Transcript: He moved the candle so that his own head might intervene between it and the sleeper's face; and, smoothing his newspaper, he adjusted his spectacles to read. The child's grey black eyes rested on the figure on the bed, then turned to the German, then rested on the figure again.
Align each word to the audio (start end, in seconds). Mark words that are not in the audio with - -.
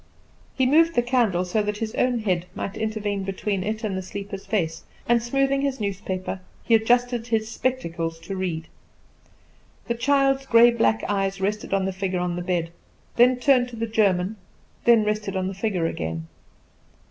He 0.55 0.65
moved 0.65 0.95
the 0.95 1.03
candle 1.03 1.45
so 1.45 1.61
that 1.61 1.77
his 1.77 1.93
own 1.93 2.21
head 2.21 2.47
might 2.55 2.75
intervene 2.75 3.21
between 3.21 3.63
it 3.63 3.83
and 3.83 3.95
the 3.95 4.01
sleeper's 4.01 4.47
face; 4.47 4.83
and, 5.07 5.21
smoothing 5.21 5.61
his 5.61 5.79
newspaper, 5.79 6.39
he 6.63 6.73
adjusted 6.73 7.27
his 7.27 7.51
spectacles 7.51 8.17
to 8.21 8.35
read. 8.35 8.67
The 9.87 9.93
child's 9.93 10.47
grey 10.47 10.71
black 10.71 11.03
eyes 11.07 11.39
rested 11.39 11.71
on 11.71 11.85
the 11.85 11.93
figure 11.93 12.17
on 12.19 12.35
the 12.35 12.41
bed, 12.41 12.71
then 13.17 13.35
turned 13.37 13.69
to 13.69 13.75
the 13.75 13.85
German, 13.85 14.37
then 14.85 15.03
rested 15.03 15.35
on 15.35 15.47
the 15.47 15.53
figure 15.53 15.85
again. 15.85 16.27